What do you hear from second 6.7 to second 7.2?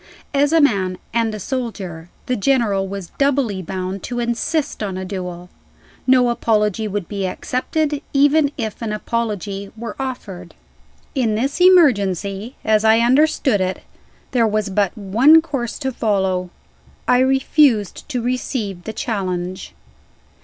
would